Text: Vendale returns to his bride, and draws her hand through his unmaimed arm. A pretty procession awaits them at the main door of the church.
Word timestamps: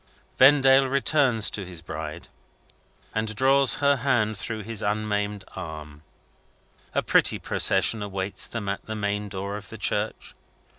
Vendale 0.39 0.87
returns 0.87 1.51
to 1.51 1.63
his 1.63 1.83
bride, 1.83 2.27
and 3.13 3.35
draws 3.35 3.75
her 3.75 3.97
hand 3.97 4.35
through 4.35 4.63
his 4.63 4.81
unmaimed 4.81 5.45
arm. 5.55 6.01
A 6.95 7.03
pretty 7.03 7.37
procession 7.37 8.01
awaits 8.01 8.47
them 8.47 8.67
at 8.67 8.83
the 8.87 8.95
main 8.95 9.29
door 9.29 9.57
of 9.57 9.69
the 9.69 9.77
church. 9.77 10.33